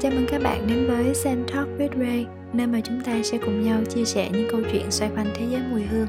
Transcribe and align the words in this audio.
Chào 0.00 0.12
mừng 0.12 0.26
các 0.28 0.42
bạn 0.42 0.66
đến 0.66 0.86
với 0.86 1.14
Sen 1.14 1.44
Talk 1.52 1.68
with 1.78 2.00
Ray, 2.00 2.26
nơi 2.52 2.66
mà 2.66 2.80
chúng 2.84 3.00
ta 3.04 3.22
sẽ 3.22 3.38
cùng 3.38 3.62
nhau 3.62 3.80
chia 3.88 4.04
sẻ 4.04 4.30
những 4.32 4.48
câu 4.50 4.60
chuyện 4.72 4.90
xoay 4.90 5.10
quanh 5.16 5.26
thế 5.34 5.46
giới 5.50 5.60
mùi 5.70 5.82
hương. 5.82 6.06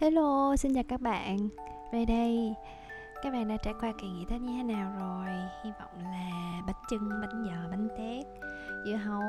Hello, 0.00 0.56
xin 0.56 0.74
chào 0.74 0.84
các 0.88 1.00
bạn. 1.00 1.48
Về 1.92 2.04
đây 2.04 2.54
Các 3.22 3.32
bạn 3.32 3.48
đã 3.48 3.56
trải 3.56 3.74
qua 3.80 3.92
kỳ 3.98 4.08
nghỉ 4.08 4.24
Tết 4.24 4.40
như 4.40 4.52
thế 4.56 4.62
nào 4.62 4.92
rồi? 5.00 5.28
Hy 5.64 5.70
vọng 5.80 5.90
là 6.02 6.62
bánh 6.66 6.76
chưng, 6.90 7.10
bánh 7.20 7.44
giò, 7.44 7.70
bánh 7.70 7.88
tét 7.98 8.26
Dưa 8.84 8.96
hấu, 8.96 9.22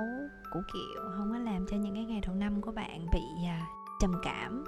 củ 0.54 0.60
kiệu 0.74 1.12
Không 1.18 1.32
có 1.32 1.38
làm 1.38 1.66
cho 1.70 1.78
những 1.78 1.94
cái 1.94 2.06
ngày 2.06 2.22
đầu 2.26 2.36
năm 2.36 2.62
của 2.62 2.72
bạn 2.72 3.06
bị 3.14 3.22
uh, 3.44 3.68
trầm 4.02 4.14
cảm 4.24 4.64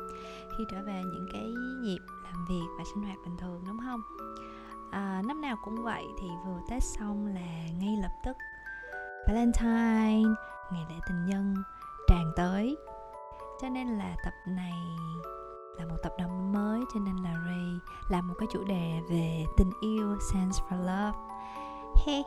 Khi 0.58 0.64
trở 0.72 0.78
về 0.86 1.02
những 1.06 1.28
cái 1.34 1.46
nhịp 1.82 2.00
làm 2.24 2.46
việc 2.50 2.68
và 2.78 2.84
sinh 2.94 3.04
hoạt 3.04 3.18
bình 3.26 3.38
thường 3.38 3.64
đúng 3.68 3.78
không? 3.86 4.02
À, 4.92 5.22
Năm 5.26 5.42
nào 5.42 5.56
cũng 5.64 5.84
vậy 5.84 6.06
thì 6.22 6.28
vừa 6.46 6.60
Tết 6.70 6.84
xong 6.84 7.26
là 7.26 7.70
ngay 7.80 7.98
lập 8.02 8.12
tức 8.26 8.38
Valentine, 9.28 10.30
ngày 10.72 10.86
lễ 10.90 10.96
tình 11.08 11.26
nhân 11.26 11.56
tràn 12.08 12.32
tới. 12.36 12.78
Cho 13.62 13.70
nên 13.70 13.88
là 13.88 14.16
tập 14.24 14.34
này 14.48 14.74
là 15.78 15.86
một 15.86 15.98
tập 16.04 16.14
năm 16.18 16.52
mới 16.52 16.82
cho 16.94 17.00
nên 17.00 17.16
là 17.16 17.44
Ray 17.46 17.80
làm 18.10 18.28
một 18.28 18.34
cái 18.40 18.48
chủ 18.52 18.64
đề 18.64 19.00
về 19.10 19.44
tình 19.58 19.72
yêu 19.82 20.18
sense 20.34 20.64
for 20.70 20.80
love. 20.80 21.18
Hey 22.06 22.24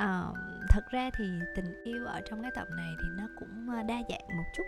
um, 0.00 0.34
thật 0.70 0.84
ra 0.90 1.10
thì 1.18 1.24
tình 1.56 1.82
yêu 1.84 2.06
ở 2.06 2.20
trong 2.30 2.42
cái 2.42 2.50
tập 2.54 2.68
này 2.76 2.90
thì 3.02 3.08
nó 3.18 3.28
cũng 3.38 3.66
ờ, 3.76 3.82
đa 3.82 4.02
dạng 4.08 4.36
một 4.36 4.44
chút. 4.56 4.64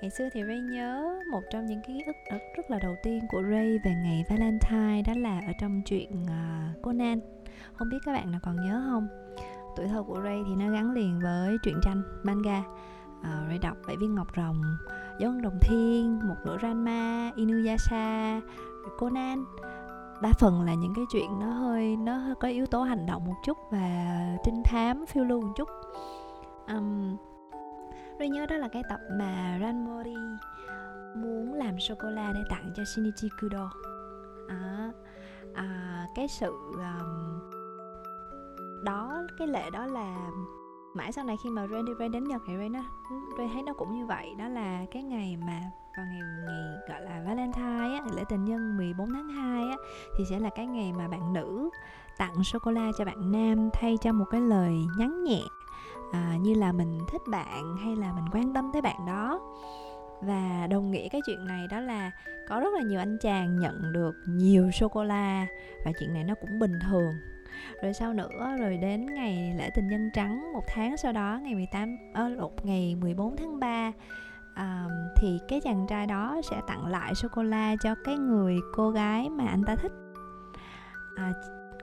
Ngày 0.00 0.10
xưa 0.10 0.28
thì 0.32 0.42
Ray 0.44 0.60
nhớ 0.60 1.20
một 1.30 1.42
trong 1.50 1.66
những 1.66 1.80
ký 1.86 2.02
ức 2.06 2.16
rất, 2.30 2.38
rất 2.56 2.70
là 2.70 2.78
đầu 2.78 2.96
tiên 3.02 3.20
của 3.28 3.42
Ray 3.42 3.78
về 3.84 3.94
ngày 3.94 4.24
Valentine 4.30 5.02
đó 5.06 5.12
là 5.16 5.40
ở 5.46 5.52
trong 5.60 5.82
chuyện 5.86 6.22
uh, 6.22 6.82
Conan. 6.82 7.20
Không 7.74 7.88
biết 7.88 7.98
các 8.04 8.12
bạn 8.12 8.30
nào 8.30 8.40
còn 8.44 8.56
nhớ 8.56 8.82
không? 8.90 9.08
Tuổi 9.76 9.88
thơ 9.88 10.02
của 10.02 10.20
Ray 10.24 10.42
thì 10.46 10.54
nó 10.54 10.72
gắn 10.72 10.90
liền 10.90 11.20
với 11.22 11.56
truyện 11.62 11.80
tranh 11.82 12.02
manga. 12.22 12.58
Uh, 13.20 13.48
Ray 13.48 13.58
đọc 13.58 13.76
bảy 13.86 13.96
viên 13.96 14.14
ngọc 14.14 14.26
rồng 14.36 14.62
dấu 15.18 15.32
đồng 15.42 15.58
thiên 15.60 16.28
một 16.28 16.36
nửa 16.44 16.58
ranma 16.62 17.30
inuyasha 17.36 18.40
conan. 18.98 19.44
Đa 20.22 20.32
phần 20.38 20.62
là 20.62 20.74
những 20.74 20.94
cái 20.94 21.04
chuyện 21.12 21.38
nó 21.40 21.46
hơi 21.46 21.96
nó 21.96 22.16
hơi 22.16 22.34
có 22.34 22.48
yếu 22.48 22.66
tố 22.66 22.82
hành 22.82 23.06
động 23.06 23.24
một 23.24 23.36
chút 23.44 23.58
và 23.70 24.36
trinh 24.44 24.62
thám 24.64 25.06
phiêu 25.06 25.24
lưu 25.24 25.40
một 25.40 25.52
chút. 25.56 25.68
Um, 26.68 27.16
Ray 28.18 28.28
nhớ 28.28 28.46
đó 28.46 28.56
là 28.56 28.68
cái 28.68 28.82
tập 28.88 29.00
mà 29.18 29.58
Ranmori 29.60 30.14
muốn 31.14 31.54
làm 31.54 31.80
sô 31.80 31.94
cô 31.98 32.10
la 32.10 32.32
để 32.32 32.40
tặng 32.50 32.72
cho 32.76 32.84
Shinichi 32.84 33.28
Kudo. 33.40 33.70
À, 34.48 34.90
à, 35.54 36.06
cái 36.14 36.28
sự 36.28 36.52
um, 36.72 37.40
đó 38.84 39.22
cái 39.38 39.48
lệ 39.48 39.70
đó 39.70 39.86
là 39.86 40.30
mãi 40.94 41.12
sau 41.12 41.24
này 41.24 41.36
khi 41.44 41.50
mà 41.50 41.66
Ray 41.66 41.82
đi 41.82 41.92
Ray 41.98 42.08
đến 42.08 42.24
Nhật 42.24 42.42
thì 42.46 42.56
Ray 42.58 42.68
nó 42.68 42.80
ừ, 43.10 43.16
Ray 43.38 43.50
thấy 43.52 43.62
nó 43.62 43.72
cũng 43.72 43.94
như 43.98 44.06
vậy. 44.06 44.34
Đó 44.38 44.48
là 44.48 44.86
cái 44.90 45.02
ngày 45.02 45.36
mà 45.36 45.60
vào 45.96 46.06
ngày 46.06 46.20
ngày 46.46 46.78
gọi 46.88 47.02
là 47.02 47.22
Valentine 47.26 47.98
á, 47.98 48.04
lễ 48.16 48.24
tình 48.28 48.44
nhân 48.44 48.76
14 48.76 49.12
tháng 49.12 49.28
2 49.28 49.68
á 49.68 49.76
thì 50.18 50.24
sẽ 50.30 50.38
là 50.38 50.50
cái 50.54 50.66
ngày 50.66 50.92
mà 50.92 51.08
bạn 51.08 51.32
nữ 51.32 51.70
tặng 52.18 52.44
sô 52.44 52.58
cô 52.58 52.70
la 52.70 52.90
cho 52.98 53.04
bạn 53.04 53.32
nam 53.32 53.70
thay 53.72 53.96
cho 54.02 54.12
một 54.12 54.24
cái 54.30 54.40
lời 54.40 54.74
nhắn 54.98 55.24
nhẹ 55.24 55.42
à, 56.12 56.36
như 56.40 56.54
là 56.54 56.72
mình 56.72 56.98
thích 57.12 57.22
bạn 57.26 57.76
hay 57.76 57.96
là 57.96 58.12
mình 58.12 58.24
quan 58.32 58.54
tâm 58.54 58.70
tới 58.72 58.82
bạn 58.82 59.06
đó. 59.06 59.40
Và 60.22 60.66
đồng 60.70 60.90
nghĩa 60.90 61.08
cái 61.08 61.20
chuyện 61.26 61.44
này 61.44 61.66
đó 61.70 61.80
là 61.80 62.10
có 62.48 62.60
rất 62.60 62.74
là 62.74 62.82
nhiều 62.82 62.98
anh 62.98 63.18
chàng 63.20 63.60
nhận 63.60 63.92
được 63.92 64.14
nhiều 64.28 64.70
sô 64.70 64.88
cô 64.88 65.04
la 65.04 65.46
và 65.84 65.92
chuyện 66.00 66.14
này 66.14 66.24
nó 66.24 66.34
cũng 66.34 66.58
bình 66.58 66.78
thường 66.88 67.14
rồi 67.82 67.92
sau 67.92 68.12
nữa 68.12 68.56
rồi 68.58 68.76
đến 68.76 69.06
ngày 69.14 69.54
lễ 69.58 69.70
tình 69.74 69.88
nhân 69.88 70.10
trắng 70.14 70.52
một 70.52 70.62
tháng 70.66 70.96
sau 70.96 71.12
đó 71.12 71.40
ngày 71.42 71.54
18 71.54 71.96
à, 72.12 72.28
lột 72.28 72.52
ngày 72.62 72.96
14 73.00 73.36
tháng 73.36 73.60
3 73.60 73.92
à, 74.54 74.86
thì 75.16 75.38
cái 75.48 75.60
chàng 75.60 75.86
trai 75.88 76.06
đó 76.06 76.40
sẽ 76.50 76.60
tặng 76.66 76.86
lại 76.86 77.14
sô 77.14 77.28
cô 77.32 77.42
la 77.42 77.76
cho 77.82 77.94
cái 78.04 78.16
người 78.16 78.58
cô 78.74 78.90
gái 78.90 79.30
mà 79.30 79.46
anh 79.46 79.64
ta 79.64 79.76
thích. 79.76 79.92
À, 81.16 81.32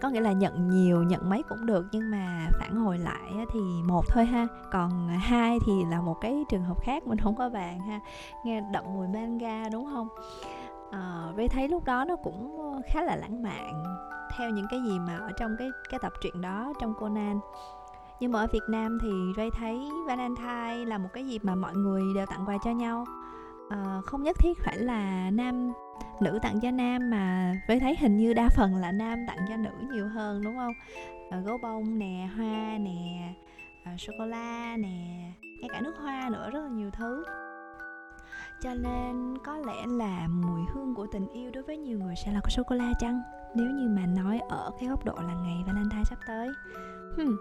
có 0.02 0.10
nghĩa 0.10 0.22
là 0.22 0.32
nhận 0.32 0.68
nhiều 0.68 1.04
nhận 1.04 1.30
mấy 1.30 1.44
cũng 1.44 1.66
được 1.66 1.86
nhưng 1.92 2.12
mà 2.12 2.48
phản 2.60 2.76
hồi 2.76 2.98
lại 2.98 3.32
thì 3.54 3.60
một 3.86 4.06
thôi 4.10 4.26
ha. 4.26 4.48
Còn 4.72 5.08
hai 5.08 5.60
thì 5.66 5.74
là 5.90 6.02
một 6.02 6.18
cái 6.22 6.44
trường 6.50 6.64
hợp 6.64 6.82
khác 6.82 7.04
mình 7.08 7.18
không 7.18 7.36
có 7.36 7.50
bàn 7.50 7.80
ha. 7.80 8.00
Nghe 8.46 8.62
đậm 8.74 8.84
mùi 8.94 9.08
manga 9.08 9.70
đúng 9.70 9.86
không? 9.94 10.08
Ờ, 10.92 11.00
à, 11.00 11.32
với 11.36 11.48
thấy 11.48 11.68
lúc 11.68 11.84
đó 11.84 12.06
nó 12.08 12.16
cũng 12.16 12.74
ờ, 12.74 12.82
khá 12.94 13.02
là 13.02 13.16
lãng 13.16 13.44
mạn 13.44 13.84
theo 14.38 14.50
những 14.50 14.68
cái 14.70 14.82
gì 14.84 15.00
mà 15.00 15.18
ở 15.18 15.32
trong 15.38 15.56
cái 15.60 15.70
cái 15.90 16.00
tập 16.00 16.14
truyện 16.22 16.42
đó 16.42 16.74
trong 16.82 16.94
Conan. 17.00 17.40
Nhưng 18.20 18.32
mà 18.32 18.40
ở 18.40 18.48
Việt 18.54 18.64
Nam 18.70 18.98
thì 19.02 19.10
Ray 19.38 19.50
thấy 19.60 19.80
Valentine 20.08 20.86
là 20.86 20.98
một 20.98 21.10
cái 21.14 21.28
dịp 21.28 21.40
mà 21.44 21.56
mọi 21.56 21.76
người 21.76 22.02
đều 22.16 22.26
tặng 22.26 22.46
quà 22.46 22.58
cho 22.64 22.72
nhau. 22.72 23.06
À, 23.70 24.02
không 24.06 24.24
nhất 24.24 24.38
thiết 24.40 24.58
phải 24.66 24.78
là 24.78 25.30
nam 25.32 25.74
nữ 26.22 26.40
tặng 26.42 26.60
cho 26.60 26.72
nam 26.72 27.10
mà 27.10 27.56
Ray 27.68 27.80
thấy 27.80 27.96
hình 28.00 28.18
như 28.18 28.34
đa 28.34 28.50
phần 28.50 28.76
là 28.76 28.92
nam 28.92 29.20
tặng 29.28 29.38
cho 29.50 29.58
nữ 29.58 29.70
nhiều 29.92 30.08
hơn 30.08 30.42
đúng 30.44 30.58
không? 30.58 30.74
À, 31.30 31.40
gấu 31.40 31.58
bông 31.58 32.00
nè 32.00 32.30
hoa 32.36 32.78
nè 32.78 33.34
à, 33.84 33.96
sô 33.98 34.14
cô 34.20 34.26
la 34.26 34.78
nè 34.78 35.32
ngay 35.62 35.70
cả 35.70 35.82
nước 35.82 35.94
hoa 35.98 36.30
nữa 36.32 36.50
rất 36.54 36.60
là 36.64 36.70
nhiều 36.70 36.92
thứ 36.92 37.24
cho 38.62 38.74
nên 38.74 39.38
có 39.44 39.58
lẽ 39.58 39.86
là 39.88 40.28
mùi 40.28 40.62
hương 40.74 40.96
của 40.96 41.08
tình 41.12 41.28
yêu 41.28 41.52
đối 41.54 41.64
với 41.64 41.78
nhiều 41.78 42.00
người 42.00 42.16
sẽ 42.26 42.32
là 42.32 42.40
có 42.44 42.50
sô 42.50 42.64
cô 42.68 42.76
la 42.76 42.94
chăng? 43.00 43.22
Nếu 43.56 43.72
như 43.72 43.90
mà 43.90 44.06
nói 44.06 44.40
ở 44.50 44.72
cái 44.80 44.90
góc 44.90 45.06
độ 45.06 45.14
là 45.16 45.34
ngày 45.34 45.64
Valentine 45.68 46.04
sắp 46.04 46.20
tới. 46.28 46.50
Hmm. 47.18 47.38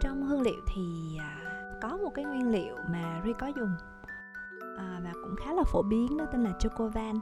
trong 0.00 0.22
hương 0.22 0.40
liệu 0.40 0.60
thì 0.74 1.16
à, 1.18 1.38
có 1.82 1.96
một 1.96 2.10
cái 2.14 2.24
nguyên 2.24 2.48
liệu 2.48 2.76
mà 2.90 3.22
Ri 3.24 3.32
có 3.38 3.46
dùng 3.46 3.76
à, 4.78 5.00
và 5.04 5.12
cũng 5.12 5.36
khá 5.36 5.52
là 5.52 5.62
phổ 5.66 5.82
biến 5.82 6.16
đó 6.16 6.24
tên 6.32 6.44
là 6.44 6.52
chocovan. 6.60 7.14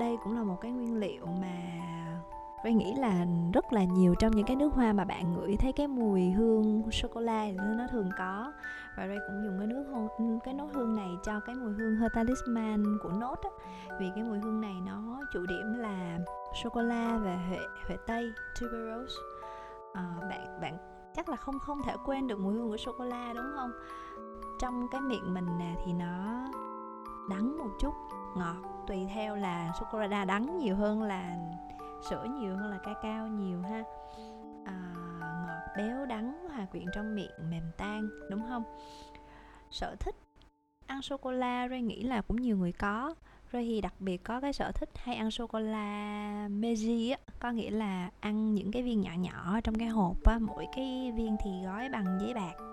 Đây 0.00 0.16
cũng 0.24 0.36
là 0.36 0.42
một 0.42 0.56
cái 0.60 0.72
nguyên 0.72 0.96
liệu 0.96 1.26
mà 1.26 1.56
Ray 2.64 2.74
nghĩ 2.74 2.94
là 2.94 3.26
rất 3.52 3.72
là 3.72 3.84
nhiều 3.84 4.14
trong 4.18 4.32
những 4.36 4.46
cái 4.46 4.56
nước 4.56 4.72
hoa 4.74 4.92
mà 4.92 5.04
bạn 5.04 5.32
ngửi 5.32 5.56
thấy 5.56 5.72
cái 5.72 5.88
mùi 5.88 6.30
hương 6.30 6.90
sô 6.90 7.08
cô 7.14 7.20
la 7.20 7.46
nó 7.58 7.86
thường 7.90 8.10
có. 8.18 8.52
Và 8.96 9.08
Ray 9.08 9.18
cũng 9.28 9.44
dùng 9.44 9.58
cái 9.58 9.66
nước 9.66 9.84
hương 10.18 10.40
cái 10.40 10.54
nốt 10.54 10.68
hương 10.74 10.96
này 10.96 11.10
cho 11.22 11.40
cái 11.40 11.54
mùi 11.54 11.72
hương 11.72 11.96
hơi 11.96 12.08
Talisman 12.14 12.84
của 13.02 13.10
nốt 13.20 13.36
á. 13.42 13.50
Vì 14.00 14.10
cái 14.14 14.24
mùi 14.24 14.38
hương 14.38 14.60
này 14.60 14.74
nó 14.86 15.20
chủ 15.32 15.46
điểm 15.46 15.74
là 15.76 16.18
sô 16.62 16.70
cô 16.70 16.82
la 16.82 17.18
và 17.24 17.36
huệ 17.48 17.58
huệ 17.86 17.96
tây 18.06 18.32
tuberose. 18.60 19.14
À, 19.94 20.14
bạn 20.30 20.60
bạn 20.60 20.76
chắc 21.16 21.28
là 21.28 21.36
không 21.36 21.58
không 21.58 21.82
thể 21.82 21.94
quên 22.04 22.26
được 22.26 22.38
mùi 22.38 22.54
hương 22.54 22.70
của 22.70 22.76
sô 22.76 22.92
cô 22.98 23.04
la 23.04 23.32
đúng 23.32 23.50
không? 23.56 23.70
Trong 24.60 24.88
cái 24.90 25.00
miệng 25.00 25.34
mình 25.34 25.58
nè 25.58 25.74
thì 25.86 25.92
nó 25.92 26.44
đắng 27.30 27.58
một 27.58 27.70
chút 27.80 27.94
ngọt 28.36 28.56
tùy 28.86 29.06
theo 29.14 29.36
là 29.36 29.72
sô 29.80 29.86
cô 29.92 29.98
la 29.98 30.24
đắng 30.24 30.58
nhiều 30.58 30.76
hơn 30.76 31.02
là 31.02 31.36
sữa 32.02 32.26
nhiều 32.40 32.56
hơn 32.56 32.70
là 32.70 32.78
cacao 32.78 33.28
nhiều 33.28 33.62
ha? 33.62 33.82
À, 34.64 34.94
ngọt 35.46 35.76
béo 35.76 36.06
đắng 36.06 36.48
hòa 36.48 36.66
quyện 36.70 36.86
trong 36.94 37.14
miệng 37.14 37.50
mềm 37.50 37.62
tan 37.76 38.08
đúng 38.30 38.42
không? 38.48 38.64
Sở 39.70 39.96
thích 40.00 40.14
ăn 40.86 41.02
sô 41.02 41.16
cô 41.16 41.32
la 41.32 41.68
Ray 41.68 41.82
nghĩ 41.82 42.02
là 42.02 42.20
cũng 42.20 42.36
nhiều 42.36 42.56
người 42.56 42.72
có. 42.72 43.14
Ray 43.52 43.64
thì 43.64 43.80
đặc 43.80 43.94
biệt 43.98 44.16
có 44.24 44.40
cái 44.40 44.52
sở 44.52 44.72
thích 44.72 44.88
hay 44.94 45.14
ăn 45.16 45.30
sô 45.30 45.46
cô 45.46 45.58
la 45.58 46.48
Meiji 46.50 47.12
á 47.12 47.18
có 47.38 47.50
nghĩa 47.50 47.70
là 47.70 48.10
ăn 48.20 48.54
những 48.54 48.72
cái 48.72 48.82
viên 48.82 49.00
nhỏ 49.00 49.10
nhỏ 49.18 49.60
trong 49.64 49.74
cái 49.74 49.88
hộp 49.88 50.24
á 50.24 50.38
mỗi 50.38 50.66
cái 50.76 51.12
viên 51.16 51.36
thì 51.44 51.50
gói 51.64 51.88
bằng 51.88 52.18
giấy 52.20 52.34
bạc 52.34 52.67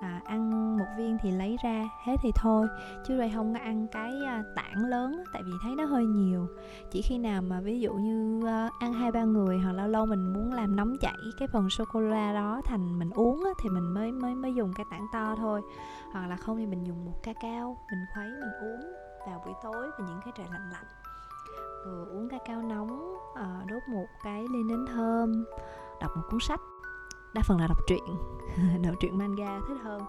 à, 0.00 0.20
ăn 0.24 0.76
một 0.78 0.86
viên 0.96 1.18
thì 1.22 1.30
lấy 1.30 1.56
ra 1.64 1.88
hết 2.04 2.16
thì 2.22 2.30
thôi. 2.34 2.66
Chứ 3.04 3.16
rồi 3.16 3.32
không 3.34 3.54
có 3.54 3.60
ăn 3.60 3.86
cái 3.92 4.12
à, 4.26 4.42
tảng 4.56 4.84
lớn 4.84 5.24
tại 5.32 5.42
vì 5.46 5.52
thấy 5.62 5.76
nó 5.76 5.84
hơi 5.84 6.04
nhiều. 6.04 6.46
Chỉ 6.90 7.02
khi 7.02 7.18
nào 7.18 7.42
mà 7.42 7.60
ví 7.60 7.80
dụ 7.80 7.92
như 7.92 8.46
à, 8.46 8.70
ăn 8.80 8.92
hai 8.92 9.12
ba 9.12 9.24
người 9.24 9.58
hoặc 9.58 9.72
lâu 9.72 9.88
lâu 9.88 10.06
mình 10.06 10.32
muốn 10.32 10.52
làm 10.52 10.76
nóng 10.76 10.96
chảy 11.00 11.18
cái 11.38 11.48
phần 11.52 11.70
sô 11.70 11.84
cô 11.92 12.00
la 12.00 12.32
đó 12.32 12.60
thành 12.64 12.98
mình 12.98 13.10
uống 13.10 13.44
thì 13.62 13.68
mình 13.68 13.94
mới 13.94 14.12
mới 14.12 14.34
mới 14.34 14.54
dùng 14.54 14.72
cái 14.76 14.86
tảng 14.90 15.06
to 15.12 15.34
thôi. 15.38 15.62
Hoặc 16.12 16.26
là 16.26 16.36
không 16.36 16.56
thì 16.56 16.66
mình 16.66 16.84
dùng 16.84 17.04
một 17.04 17.22
ca 17.22 17.32
cao, 17.42 17.76
mình 17.90 18.04
khuấy 18.14 18.28
mình 18.28 18.52
uống 18.62 18.92
vào 19.26 19.42
buổi 19.44 19.54
tối 19.62 19.90
và 19.98 20.04
những 20.08 20.20
cái 20.24 20.32
trời 20.36 20.46
lạnh 20.52 20.70
lạnh. 20.72 20.86
Vừa 21.86 22.06
uống 22.10 22.28
ca 22.28 22.38
cao 22.46 22.62
nóng 22.62 23.14
ờ, 23.34 23.62
đốt 23.68 23.82
một 23.88 24.06
cái 24.24 24.44
ly 24.52 24.62
nến 24.62 24.86
thơm 24.86 25.44
đọc 26.00 26.10
một 26.16 26.22
cuốn 26.30 26.40
sách 26.40 26.60
đa 27.34 27.42
phần 27.48 27.60
là 27.60 27.66
đọc 27.66 27.78
truyện 27.86 28.04
đọc 28.82 28.94
truyện 29.00 29.18
manga 29.18 29.60
thích 29.68 29.78
hơn. 29.82 30.02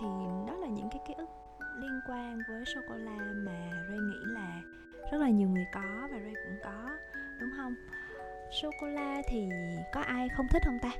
Thì 0.00 0.06
đó 0.46 0.54
là 0.54 0.66
những 0.66 0.88
cái 0.90 1.00
ký 1.08 1.14
ức 1.14 1.28
liên 1.76 2.00
quan 2.08 2.38
với 2.48 2.64
sô 2.64 2.80
cô 2.88 2.94
la 2.96 3.16
mà 3.46 3.70
Ray 3.88 3.98
nghĩ 3.98 4.18
là 4.22 4.62
rất 5.12 5.18
là 5.18 5.28
nhiều 5.28 5.48
người 5.48 5.66
có 5.74 6.08
và 6.12 6.18
Ray 6.18 6.34
cũng 6.44 6.58
có 6.64 6.90
đúng 7.40 7.50
không? 7.56 7.74
Sô 8.62 8.70
cô 8.80 8.86
la 8.86 9.22
thì 9.28 9.48
có 9.94 10.00
ai 10.00 10.28
không 10.36 10.46
thích 10.52 10.62
không 10.64 10.78
ta? 10.82 10.90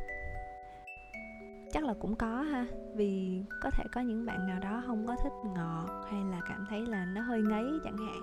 Chắc 1.73 1.84
là 1.84 1.94
cũng 2.00 2.17
có 2.17 2.43
ha 2.43 2.67
vì 2.94 3.43
có 3.62 3.70
thể 3.70 3.84
có 3.93 4.00
những 4.00 4.26
bạn 4.26 4.46
nào 4.46 4.58
đó 4.61 4.82
không 4.87 5.06
có 5.06 5.17
thích 5.23 5.32
ngọt 5.55 5.87
hay 6.11 6.20
là 6.31 6.40
cảm 6.49 6.67
thấy 6.70 6.87
là 6.87 7.05
nó 7.05 7.20
hơi 7.20 7.43
ngấy 7.43 7.81
chẳng 7.84 7.99
hạn. 7.99 8.23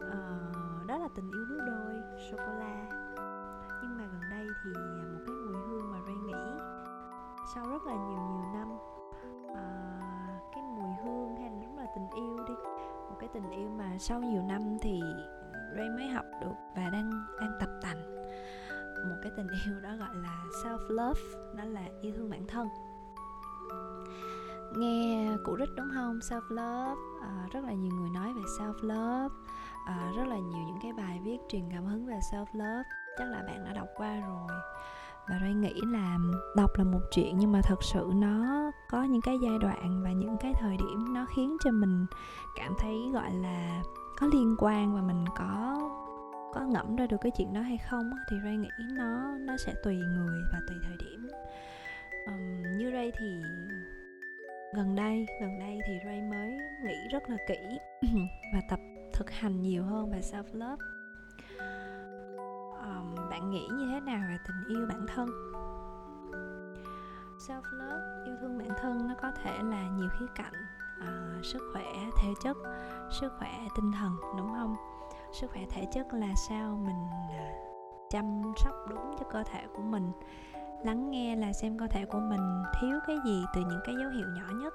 Ờ, 0.00 0.40
đó 0.86 0.98
là 0.98 1.08
tình 1.16 1.30
yêu 1.30 1.44
lứa 1.48 1.64
đôi 1.66 1.94
sô 2.30 2.36
cô 2.36 2.52
la 2.52 2.63
sau 7.54 7.64
rất 7.70 7.86
là 7.86 7.94
nhiều 7.94 8.18
nhiều 8.18 8.46
năm. 8.54 8.68
À, 9.54 9.64
cái 10.54 10.62
mùi 10.62 10.94
hương 11.04 11.36
hay 11.36 11.50
là 11.50 11.60
rất 11.60 11.72
là 11.76 11.86
tình 11.94 12.10
yêu 12.14 12.44
đi. 12.48 12.54
Một 13.10 13.16
cái 13.20 13.28
tình 13.32 13.50
yêu 13.50 13.68
mà 13.78 13.98
sau 13.98 14.20
nhiều 14.20 14.42
năm 14.42 14.78
thì 14.82 15.00
Ray 15.76 15.88
mới 15.88 16.08
học 16.08 16.24
được 16.40 16.54
và 16.76 16.90
đang 16.92 17.10
đang 17.40 17.52
tập 17.60 17.68
tành. 17.82 18.24
Một 19.08 19.16
cái 19.22 19.32
tình 19.36 19.46
yêu 19.66 19.80
đó 19.80 19.90
gọi 19.98 20.14
là 20.14 20.44
self 20.64 20.78
love 20.88 21.20
đó 21.56 21.64
là 21.64 21.82
yêu 22.00 22.12
thương 22.16 22.30
bản 22.30 22.46
thân. 22.48 22.68
Nghe 24.76 25.36
cụ 25.44 25.56
rích 25.58 25.68
đúng 25.76 25.88
không? 25.94 26.18
Self 26.18 26.42
love 26.48 27.00
à, 27.22 27.28
ờ, 27.28 27.48
rất 27.52 27.64
là 27.64 27.72
nhiều 27.72 27.92
người 27.92 28.10
nói 28.10 28.32
về 28.32 28.42
self 28.58 28.74
love 28.82 29.34
à, 29.86 29.98
ờ, 30.00 30.16
rất 30.16 30.28
là 30.28 30.38
nhiều 30.38 30.62
những 30.66 30.78
cái 30.82 30.92
bài 30.92 31.20
viết 31.24 31.38
truyền 31.48 31.62
cảm 31.72 31.84
hứng 31.84 32.06
về 32.06 32.18
self 32.32 32.46
love 32.52 32.88
chắc 33.18 33.24
là 33.24 33.42
bạn 33.46 33.64
đã 33.64 33.72
đọc 33.72 33.88
qua 33.96 34.20
rồi 34.20 34.48
và 35.28 35.38
Ray 35.40 35.54
nghĩ 35.54 35.74
là 35.92 36.18
đọc 36.56 36.70
là 36.76 36.84
một 36.84 37.00
chuyện 37.10 37.38
nhưng 37.38 37.52
mà 37.52 37.60
thật 37.64 37.82
sự 37.82 38.10
nó 38.14 38.70
có 38.90 39.04
những 39.04 39.22
cái 39.22 39.38
giai 39.42 39.58
đoạn 39.58 40.02
và 40.04 40.12
những 40.12 40.36
cái 40.40 40.52
thời 40.60 40.76
điểm 40.76 41.14
nó 41.14 41.26
khiến 41.36 41.56
cho 41.64 41.70
mình 41.70 42.06
cảm 42.56 42.74
thấy 42.78 43.10
gọi 43.12 43.30
là 43.34 43.82
có 44.18 44.26
liên 44.32 44.56
quan 44.58 44.94
và 44.94 45.02
mình 45.02 45.24
có 45.36 45.80
có 46.54 46.60
ngẫm 46.60 46.96
ra 46.96 47.06
được 47.06 47.16
cái 47.20 47.32
chuyện 47.36 47.52
đó 47.52 47.60
hay 47.60 47.78
không 47.90 48.10
thì 48.30 48.36
Ray 48.44 48.56
nghĩ 48.56 48.68
nó 48.92 49.36
nó 49.38 49.56
sẽ 49.56 49.74
tùy 49.84 49.96
người 49.96 50.40
và 50.52 50.60
tùy 50.68 50.76
thời 50.82 50.96
điểm. 50.96 51.28
Um, 52.26 52.78
như 52.78 52.90
Ray 52.92 53.12
thì 53.18 53.42
gần 54.74 54.96
đây 54.96 55.26
gần 55.40 55.58
đây 55.58 55.78
thì 55.86 55.92
Ray 56.04 56.22
mới 56.22 56.58
nghĩ 56.84 56.96
rất 57.12 57.22
là 57.30 57.36
kỹ 57.48 57.78
và 58.54 58.60
tập 58.70 58.80
thực 59.12 59.30
hành 59.30 59.62
nhiều 59.62 59.84
hơn 59.84 60.10
về 60.10 60.20
self 60.20 60.44
love 60.52 60.82
um, 62.84 63.30
bạn 63.30 63.50
nghĩ 63.50 63.68
như 63.72 63.86
thế 63.90 64.00
nào 64.00 64.20
về 64.28 64.38
tình 64.46 64.76
yêu 64.76 64.86
bản 64.88 65.06
thân? 65.14 65.28
Self 67.38 67.62
love. 67.72 68.24
Yêu 68.26 68.36
thương 68.40 68.58
bản 68.58 68.68
thân 68.82 69.08
nó 69.08 69.14
có 69.22 69.30
thể 69.42 69.58
là 69.62 69.88
nhiều 69.88 70.08
khía 70.18 70.26
cạnh 70.34 70.54
uh, 71.00 71.44
sức 71.44 71.62
khỏe 71.72 71.92
thể 72.16 72.28
chất 72.42 72.56
sức 73.20 73.32
khỏe 73.38 73.68
tinh 73.76 73.92
thần 73.92 74.16
đúng 74.38 74.54
không? 74.54 74.76
Sức 75.32 75.50
khỏe 75.50 75.62
thể 75.70 75.86
chất 75.92 76.06
là 76.12 76.34
sao 76.48 76.80
mình 76.86 77.06
à, 77.30 77.52
chăm 78.10 78.52
sóc 78.56 78.74
đúng 78.88 79.16
cho 79.18 79.26
cơ 79.30 79.42
thể 79.42 79.66
của 79.76 79.82
mình 79.82 80.12
lắng 80.84 81.10
nghe 81.10 81.36
là 81.36 81.52
xem 81.52 81.78
cơ 81.78 81.86
thể 81.90 82.04
của 82.06 82.20
mình 82.20 82.62
thiếu 82.80 82.98
cái 83.06 83.16
gì 83.24 83.44
từ 83.54 83.60
những 83.60 83.80
cái 83.84 83.94
dấu 84.00 84.10
hiệu 84.10 84.26
nhỏ 84.36 84.46
nhất. 84.54 84.74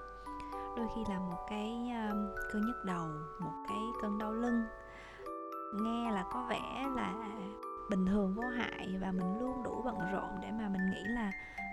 Đôi 0.77 0.87
khi 0.95 1.01
là 1.09 1.19
một 1.19 1.45
cái 1.49 1.69
um, 2.09 2.27
cơn 2.51 2.65
nhức 2.65 2.85
đầu 2.85 3.07
một 3.39 3.53
cái 3.67 3.81
cơn 4.01 4.17
đau 4.17 4.31
lưng. 4.31 4.63
Nghe 5.73 6.11
là 6.11 6.25
có 6.33 6.45
vẻ 6.49 6.85
là 6.95 7.13
bình 7.89 8.05
thường 8.05 8.33
vô 8.35 8.43
hại 8.43 8.87
và 9.01 9.11
mình 9.11 9.39
luôn 9.39 9.63
đủ 9.63 9.81
bận 9.85 9.97
rộn 10.11 10.39
để 10.41 10.51
mà 10.51 10.69
mình 10.69 10.89
nghĩ 10.91 11.03
là 11.03 11.31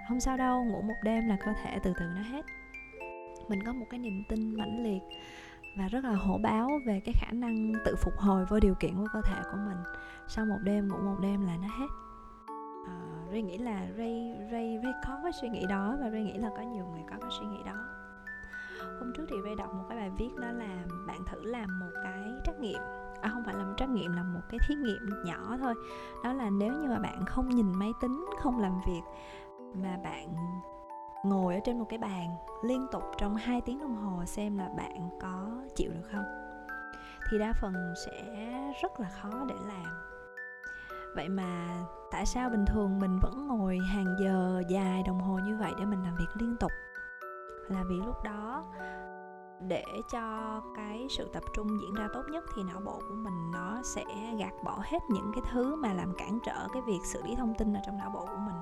không 0.08 0.20
sao 0.20 0.36
đâu 0.36 0.64
ngủ 0.64 0.82
một 0.82 0.94
đêm 1.02 1.28
là 1.28 1.36
cơ 1.46 1.52
thể 1.64 1.78
từ 1.82 1.92
từ 1.98 2.04
nó 2.16 2.22
hết. 2.22 2.44
Mình 3.48 3.62
có 3.66 3.72
một 3.72 3.86
cái 3.90 4.00
niềm 4.00 4.22
tin 4.28 4.56
mãnh 4.56 4.82
liệt 4.82 5.02
và 5.78 5.88
rất 5.88 6.04
là 6.04 6.12
hổ 6.12 6.38
báo 6.38 6.70
về 6.86 7.00
cái 7.04 7.14
khả 7.18 7.32
năng 7.32 7.72
tự 7.84 7.94
phục 7.96 8.14
hồi 8.16 8.44
vô 8.44 8.60
điều 8.60 8.74
kiện 8.74 8.96
của 8.96 9.08
cơ 9.12 9.20
thể 9.24 9.40
của 9.52 9.58
mình. 9.66 9.78
Sau 10.28 10.44
một 10.44 10.58
đêm 10.62 10.88
ngủ 10.88 10.96
một 10.96 11.16
đêm 11.20 11.46
là 11.46 11.56
nó 11.56 11.68
hết. 11.68 11.86
À, 12.86 12.96
Ray 13.30 13.42
nghĩ 13.42 13.58
là 13.58 13.86
Ray 13.98 14.36
Ray 14.52 14.78
Ray 14.82 14.92
có 15.06 15.20
cái 15.22 15.32
suy 15.32 15.48
nghĩ 15.48 15.66
đó 15.68 15.96
và 16.00 16.10
Ray 16.10 16.22
nghĩ 16.22 16.38
là 16.38 16.50
có 16.56 16.62
nhiều 16.62 16.86
người 16.86 17.02
có 17.10 17.16
cái 17.20 17.30
suy 17.40 17.46
nghĩ 17.46 17.58
đó 17.66 17.76
hôm 19.00 19.12
trước 19.16 19.24
thì 19.28 19.36
Ray 19.44 19.54
đọc 19.54 19.74
một 19.74 19.84
cái 19.88 19.98
bài 19.98 20.10
viết 20.18 20.30
đó 20.40 20.48
là 20.50 20.84
bạn 21.06 21.24
thử 21.26 21.42
làm 21.42 21.80
một 21.80 21.90
cái 22.04 22.32
trắc 22.44 22.60
nghiệm. 22.60 22.78
À 23.22 23.30
không 23.32 23.44
phải 23.44 23.54
là 23.54 23.64
một 23.64 23.74
trắc 23.76 23.88
nghiệm, 23.88 24.12
là 24.12 24.22
một 24.22 24.40
cái 24.50 24.60
thí 24.68 24.74
nghiệm 24.74 25.08
nhỏ 25.24 25.56
thôi. 25.60 25.74
Đó 26.24 26.32
là 26.32 26.50
nếu 26.50 26.72
như 26.72 26.88
mà 26.88 26.98
bạn 26.98 27.24
không 27.26 27.48
nhìn 27.48 27.72
máy 27.72 27.92
tính, 28.00 28.26
không 28.42 28.58
làm 28.58 28.80
việc, 28.86 29.02
mà 29.74 29.96
bạn 30.04 30.34
ngồi 31.24 31.54
ở 31.54 31.60
trên 31.64 31.78
một 31.78 31.86
cái 31.88 31.98
bàn 31.98 32.36
liên 32.64 32.86
tục 32.92 33.02
trong 33.18 33.34
2 33.34 33.60
tiếng 33.60 33.78
đồng 33.78 33.96
hồ 33.96 34.24
xem 34.24 34.58
là 34.58 34.68
bạn 34.76 35.10
có 35.20 35.46
chịu 35.76 35.90
được 35.94 36.08
không, 36.12 36.24
thì 37.30 37.38
đa 37.38 37.52
phần 37.60 37.74
sẽ 38.06 38.48
rất 38.82 39.00
là 39.00 39.08
khó 39.08 39.30
để 39.48 39.54
làm. 39.66 39.86
Vậy 41.16 41.28
mà 41.28 41.68
tại 42.10 42.26
sao 42.26 42.50
bình 42.50 42.64
thường 42.66 42.98
mình 42.98 43.18
vẫn 43.22 43.48
ngồi 43.48 43.78
hàng 43.94 44.16
giờ 44.20 44.62
dài 44.68 45.02
đồng 45.06 45.20
hồ 45.20 45.38
như 45.38 45.56
vậy 45.56 45.72
để 45.78 45.84
mình 45.84 46.02
làm 46.02 46.14
việc 46.16 46.28
liên 46.34 46.56
tục? 46.60 46.72
Là 47.68 47.84
vì 47.88 47.96
lúc 47.96 48.22
đó 48.24 48.64
để 49.68 49.84
cho 50.12 50.60
cái 50.76 51.06
sự 51.10 51.30
tập 51.32 51.42
trung 51.54 51.80
diễn 51.80 51.94
ra 51.94 52.08
tốt 52.14 52.22
nhất 52.30 52.44
thì 52.56 52.62
não 52.62 52.80
bộ 52.84 53.00
của 53.08 53.14
mình 53.14 53.50
nó 53.52 53.80
sẽ 53.84 54.04
gạt 54.38 54.52
bỏ 54.64 54.78
hết 54.84 54.98
những 55.10 55.30
cái 55.34 55.42
thứ 55.52 55.76
mà 55.76 55.92
làm 55.92 56.12
cản 56.18 56.38
trở 56.46 56.68
cái 56.72 56.82
việc 56.86 57.00
xử 57.04 57.22
lý 57.22 57.34
thông 57.36 57.54
tin 57.54 57.74
ở 57.74 57.80
trong 57.86 57.98
não 57.98 58.10
bộ 58.10 58.20
của 58.20 58.40
mình. 58.46 58.56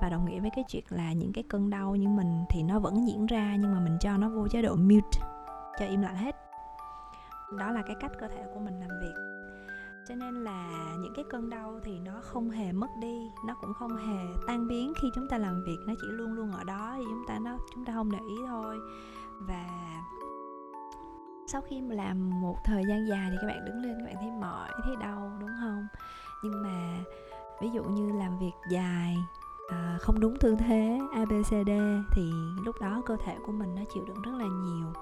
Và 0.00 0.08
đồng 0.08 0.24
nghĩa 0.24 0.40
với 0.40 0.50
cái 0.56 0.64
chuyện 0.68 0.84
là 0.88 1.12
những 1.12 1.32
cái 1.32 1.44
cơn 1.48 1.70
đau 1.70 1.96
như 1.96 2.08
mình 2.08 2.44
thì 2.48 2.62
nó 2.62 2.78
vẫn 2.78 3.08
diễn 3.08 3.26
ra 3.26 3.56
nhưng 3.56 3.72
mà 3.72 3.80
mình 3.80 3.96
cho 4.00 4.16
nó 4.16 4.28
vô 4.28 4.48
chế 4.48 4.62
độ 4.62 4.74
mute, 4.76 5.20
cho 5.78 5.86
im 5.86 6.02
lặng 6.02 6.16
hết. 6.16 6.36
Đó 7.58 7.70
là 7.70 7.82
cái 7.86 7.96
cách 8.00 8.12
cơ 8.20 8.28
thể 8.28 8.44
của 8.54 8.60
mình 8.60 8.80
làm 8.80 8.90
việc 9.00 9.31
cho 10.08 10.14
nên 10.14 10.34
là 10.44 10.94
những 10.98 11.12
cái 11.14 11.24
cơn 11.30 11.50
đau 11.50 11.80
thì 11.84 11.98
nó 11.98 12.12
không 12.22 12.50
hề 12.50 12.72
mất 12.72 12.90
đi 13.00 13.30
nó 13.46 13.54
cũng 13.60 13.74
không 13.74 13.96
hề 13.96 14.26
tan 14.46 14.68
biến 14.68 14.92
khi 15.02 15.08
chúng 15.14 15.28
ta 15.28 15.38
làm 15.38 15.62
việc 15.66 15.78
nó 15.86 15.94
chỉ 16.00 16.06
luôn 16.10 16.32
luôn 16.32 16.52
ở 16.52 16.64
đó 16.64 16.94
thì 16.96 17.04
chúng 17.04 17.24
ta 17.28 17.38
nó 17.38 17.58
chúng 17.74 17.84
ta 17.84 17.92
không 17.92 18.12
để 18.12 18.18
ý 18.28 18.36
thôi. 18.48 18.78
Và 19.40 19.66
sau 21.46 21.60
khi 21.60 21.80
mà 21.80 21.94
làm 21.94 22.40
một 22.40 22.56
thời 22.64 22.82
gian 22.88 23.08
dài 23.08 23.28
thì 23.30 23.36
các 23.40 23.46
bạn 23.46 23.64
đứng 23.64 23.82
lên 23.82 23.94
các 23.98 24.04
bạn 24.04 24.16
thấy 24.20 24.30
mỏi 24.40 24.68
thấy 24.84 24.96
đau 25.00 25.32
đúng 25.40 25.50
không? 25.60 25.86
Nhưng 26.42 26.62
mà 26.62 27.04
ví 27.60 27.70
dụ 27.70 27.84
như 27.84 28.12
làm 28.12 28.38
việc 28.38 28.54
dài 28.70 29.16
à, 29.68 29.98
không 30.00 30.20
đúng 30.20 30.36
tư 30.40 30.56
thế 30.58 30.98
abcd 31.12 31.70
thì 32.12 32.32
lúc 32.64 32.74
đó 32.80 33.02
cơ 33.06 33.16
thể 33.24 33.36
của 33.46 33.52
mình 33.52 33.74
nó 33.74 33.82
chịu 33.94 34.04
đựng 34.04 34.22
rất 34.22 34.32
là 34.34 34.46
nhiều 34.46 34.92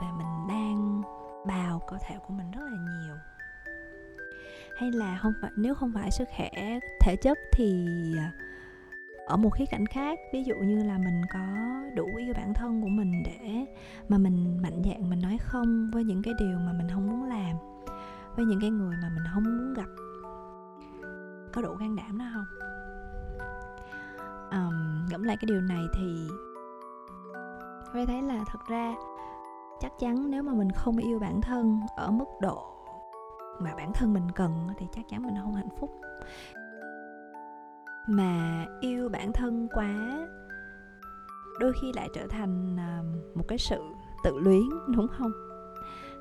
và 0.00 0.12
mình 0.18 0.48
đang 0.48 1.02
bào 1.46 1.82
cơ 1.90 1.96
thể 2.08 2.18
của 2.26 2.34
mình 2.34 2.50
rất 2.50 2.60
là 2.60 2.76
nhiều 2.76 3.16
hay 4.76 4.92
là 4.92 5.18
không 5.22 5.32
phải 5.42 5.50
nếu 5.56 5.74
không 5.74 5.92
phải 5.94 6.10
sức 6.10 6.28
khỏe 6.36 6.78
thể 7.00 7.16
chất 7.16 7.38
thì 7.52 7.86
à, 8.18 8.32
ở 9.26 9.36
một 9.36 9.50
khía 9.50 9.66
cạnh 9.70 9.86
khác. 9.86 10.18
Ví 10.32 10.44
dụ 10.44 10.54
như 10.54 10.82
là 10.84 10.98
mình 10.98 11.22
có 11.32 11.38
đủ 11.96 12.16
yêu 12.16 12.34
bản 12.34 12.54
thân 12.54 12.82
của 12.82 12.88
mình 12.88 13.22
để 13.24 13.66
mà 14.08 14.18
mình 14.18 14.62
mạnh 14.62 14.82
dạn 14.84 15.10
mình 15.10 15.20
nói 15.22 15.38
không 15.40 15.90
với 15.92 16.04
những 16.04 16.22
cái 16.22 16.34
điều 16.38 16.58
mà 16.58 16.72
mình 16.72 16.88
không 16.94 17.06
muốn 17.06 17.28
làm 17.28 17.56
với 18.36 18.44
những 18.44 18.60
cái 18.60 18.70
người 18.70 18.96
mà 19.02 19.08
mình 19.14 19.24
không 19.34 19.44
muốn 19.44 19.74
gặp. 19.74 19.88
Có 21.52 21.62
đủ 21.62 21.76
can 21.76 21.96
đảm 21.96 22.18
đó 22.18 22.24
không? 22.34 22.44
Um, 24.50 25.06
ngẫm 25.10 25.22
lại 25.22 25.36
cái 25.36 25.46
điều 25.46 25.60
này 25.60 25.84
thì 25.94 26.28
tôi 27.94 28.06
thấy 28.06 28.22
là 28.22 28.44
thật 28.46 28.58
ra 28.68 28.94
chắc 29.80 29.92
chắn 29.98 30.30
nếu 30.30 30.42
mà 30.42 30.52
mình 30.52 30.70
không 30.70 30.96
yêu 30.96 31.18
bản 31.18 31.40
thân 31.40 31.80
ở 31.96 32.10
mức 32.10 32.24
độ 32.40 32.71
mà 33.60 33.74
bản 33.76 33.92
thân 33.92 34.14
mình 34.14 34.30
cần 34.34 34.68
thì 34.78 34.86
chắc 34.92 35.08
chắn 35.08 35.22
mình 35.22 35.34
không 35.42 35.54
hạnh 35.54 35.68
phúc. 35.80 35.90
Mà 38.08 38.66
yêu 38.80 39.08
bản 39.08 39.32
thân 39.32 39.68
quá 39.74 40.26
đôi 41.60 41.72
khi 41.82 41.92
lại 41.92 42.08
trở 42.14 42.26
thành 42.26 42.76
à, 42.78 43.02
một 43.34 43.44
cái 43.48 43.58
sự 43.58 43.82
tự 44.24 44.38
luyến 44.38 44.68
đúng 44.96 45.08
không? 45.08 45.32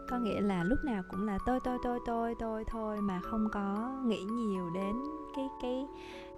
Có 0.10 0.18
nghĩa 0.18 0.42
là 0.42 0.64
lúc 0.64 0.80
nào 0.86 1.04
cũng 1.10 1.28
là 1.28 1.38
tôi 1.46 1.60
tôi 1.64 1.78
tôi 1.84 2.00
tôi 2.06 2.36
tôi 2.40 2.64
thôi 2.68 3.02
mà 3.02 3.20
không 3.24 3.48
có 3.52 3.92
nghĩ 4.06 4.24
nhiều 4.24 4.70
đến 4.76 4.96
cái 5.36 5.48
cái 5.62 5.86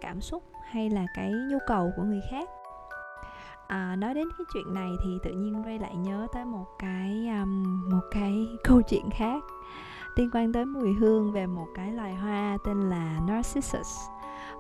cảm 0.02 0.22
xúc 0.22 0.44
hay 0.72 0.90
là 0.90 1.06
cái 1.16 1.32
nhu 1.32 1.58
cầu 1.68 1.92
của 1.96 2.04
người 2.04 2.22
khác. 2.32 2.50
À, 3.68 3.96
nói 3.96 4.14
đến 4.14 4.28
cái 4.38 4.46
chuyện 4.54 4.74
này 4.74 4.90
thì 5.04 5.18
tự 5.24 5.32
nhiên 5.32 5.64
Ray 5.66 5.80
lại 5.80 5.96
nhớ 5.96 6.28
tới 6.34 6.46
một 6.46 6.66
cái 6.80 7.28
um, 7.42 7.90
một 7.90 8.04
cái 8.12 8.48
câu 8.64 8.82
chuyện 8.82 9.10
khác 9.10 9.44
liên 10.16 10.30
quan 10.34 10.54
tới 10.54 10.66
mùi 10.66 10.94
hương 10.94 11.32
về 11.32 11.46
một 11.46 11.68
cái 11.76 11.92
loài 11.92 12.16
hoa 12.16 12.58
tên 12.66 12.90
là 12.90 13.20
Narcissus. 13.28 13.88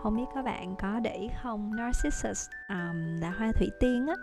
Không 0.01 0.15
biết 0.15 0.25
các 0.35 0.45
bạn 0.45 0.75
có 0.81 0.99
để 0.99 1.15
ý 1.15 1.29
không? 1.43 1.75
Narcissus 1.75 2.47
um, 2.69 3.21
là 3.21 3.31
hoa 3.31 3.51
thủy 3.51 3.69
tiên 3.79 4.07
á. 4.07 4.15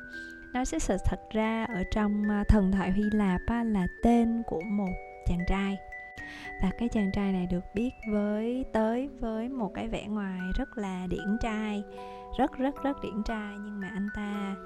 Narcissus 0.52 1.00
thật 1.04 1.20
ra 1.30 1.64
ở 1.64 1.82
trong 1.90 2.22
ờ, 2.28 2.44
thần 2.48 2.72
thoại 2.72 2.92
Hy 2.92 3.02
Lạp 3.12 3.40
á, 3.46 3.64
là 3.64 3.86
tên 4.02 4.42
của 4.46 4.60
một 4.60 4.92
chàng 5.26 5.44
trai. 5.48 5.78
Và 6.62 6.70
cái 6.78 6.88
chàng 6.88 7.10
trai 7.12 7.32
này 7.32 7.46
được 7.46 7.64
biết 7.74 7.90
với 8.12 8.64
tới 8.72 9.08
với 9.20 9.48
một 9.48 9.70
cái 9.74 9.88
vẻ 9.88 10.06
ngoài 10.08 10.40
rất 10.58 10.78
là 10.78 11.06
điển 11.10 11.38
trai 11.40 11.84
rất 12.38 12.58
rất 12.58 12.82
rất 12.82 12.96
điển 13.02 13.22
trai. 13.24 13.54
Nhưng 13.64 13.80
mà 13.80 13.90
anh 13.94 14.08
ta 14.16 14.56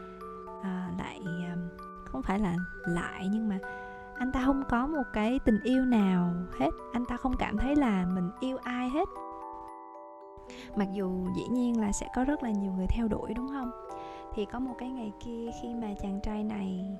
uh, 0.59 0.99
lại 0.99 1.21
không 2.05 2.23
phải 2.23 2.39
là 2.39 2.55
lại 2.87 3.29
nhưng 3.33 3.49
mà 3.49 3.59
anh 4.19 4.33
ta 4.33 4.43
không 4.45 4.63
có 4.69 4.87
một 4.87 5.03
cái 5.13 5.41
tình 5.45 5.61
yêu 5.63 5.85
nào 5.85 6.33
hết. 6.59 6.71
Anh 6.93 7.05
ta 7.05 7.17
không 7.17 7.37
cảm 7.39 7.57
thấy 7.59 7.77
là 7.77 8.07
mình 8.07 8.31
yêu 8.41 8.59
ai 8.63 8.89
hết. 8.89 9.09
Mặc 10.77 10.89
dù 10.93 11.27
dĩ 11.37 11.43
nhiên 11.51 11.81
là 11.81 11.93
sẽ 11.93 12.09
có 12.15 12.25
rất 12.25 12.43
là 12.43 12.51
nhiều 12.51 12.73
người 12.73 12.87
theo 12.87 13.09
đuổi 13.09 13.35
đúng 13.35 13.49
không? 13.49 13.71
Thì 14.35 14.45
có 14.45 14.59
một 14.59 14.75
cái 14.79 14.91
ngày 14.91 15.13
kia 15.25 15.51
khi 15.63 15.75
mà 15.75 15.89
chàng 16.03 16.21
trai 16.23 16.45
này 16.45 16.99